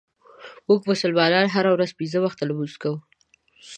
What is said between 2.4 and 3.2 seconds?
لمونځ کوو.